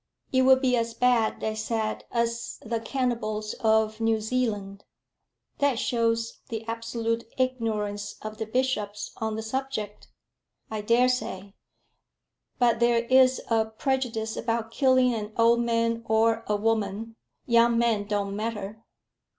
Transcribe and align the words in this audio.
"It 0.33 0.41
would 0.41 0.61
be 0.63 0.75
as 0.75 0.95
bad, 0.95 1.41
they 1.41 1.53
said, 1.53 2.05
as 2.11 2.57
the 2.65 2.79
cannibals 2.79 3.53
of 3.59 4.01
New 4.01 4.19
Zealand." 4.19 4.83
"That 5.59 5.77
shows 5.77 6.39
the 6.49 6.65
absolute 6.67 7.25
ignorance 7.37 8.15
of 8.23 8.39
the 8.39 8.47
bishops 8.47 9.11
on 9.17 9.35
the 9.35 9.43
subject." 9.43 10.07
"I 10.71 10.81
daresay; 10.81 11.53
but 12.57 12.79
there 12.79 13.05
is 13.05 13.41
a 13.51 13.65
prejudice 13.65 14.35
about 14.35 14.71
killing 14.71 15.13
an 15.13 15.33
old 15.37 15.59
man, 15.59 16.01
or 16.07 16.45
a 16.47 16.55
woman. 16.55 17.15
Young 17.45 17.77
men 17.77 18.05
don't 18.07 18.35
matter." 18.35 18.83